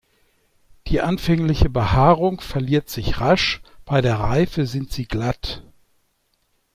[0.87, 5.63] Die anfängliche Behaarung verliert sich rasch, bei der Reife sind sie glatt.